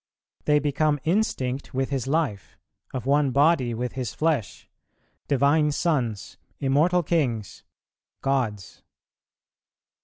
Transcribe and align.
They 0.45 0.57
become 0.57 0.99
instinct 1.03 1.75
with 1.75 1.91
His 1.91 2.07
life, 2.07 2.57
of 2.91 3.05
one 3.05 3.29
body 3.29 3.75
with 3.75 3.91
His 3.91 4.15
flesh, 4.15 4.67
divine 5.27 5.71
sons, 5.71 6.39
immortal 6.57 7.03
kings, 7.03 7.63
gods. 8.21 8.81